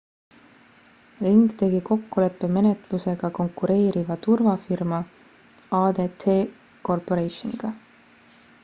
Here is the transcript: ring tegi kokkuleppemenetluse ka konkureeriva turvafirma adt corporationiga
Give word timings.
ring 1.23 1.43
tegi 1.59 1.81
kokkuleppemenetluse 1.89 3.13
ka 3.21 3.29
konkureeriva 3.37 4.15
turvafirma 4.25 4.99
adt 5.83 6.27
corporationiga 6.87 7.69